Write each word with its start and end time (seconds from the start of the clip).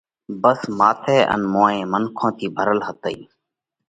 ڀس 0.43 0.61
ماٿئہ 0.77 1.17
ان 1.33 1.41
موئين 1.53 1.79
منکون 1.91 2.29
ٿِي 2.37 2.47
ڀرال 2.55 2.79
هتئِي۔ 2.87 3.17